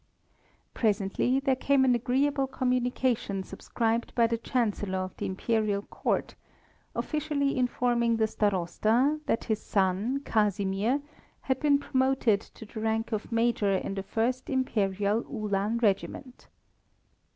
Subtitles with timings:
[0.73, 6.33] Presently there came an agreeable communication subscribed by the Chancellor of the Imperial Court
[6.95, 11.03] officially informing the Starosta that his son Casimir
[11.41, 16.47] had been promoted to the rank of major in the First Imperial Uhlan regiment.